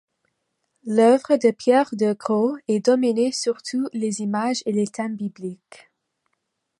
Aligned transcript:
L’œuvre 0.87 1.37
de 1.37 1.51
Pierre 1.51 1.89
de 1.93 2.13
Grauw 2.13 2.57
est 2.67 2.83
dominée 2.83 3.31
surtout 3.31 3.87
les 3.93 4.21
images 4.21 4.63
et 4.65 4.71
les 4.71 4.87
thèmes 4.87 5.15
bibliques. 5.15 5.91